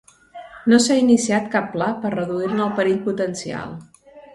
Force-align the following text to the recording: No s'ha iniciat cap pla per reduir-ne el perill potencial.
No 0.73 0.79
s'ha 0.85 0.97
iniciat 1.01 1.47
cap 1.57 1.69
pla 1.75 1.91
per 2.07 2.13
reduir-ne 2.17 2.67
el 2.69 2.77
perill 2.83 3.01
potencial. 3.09 3.83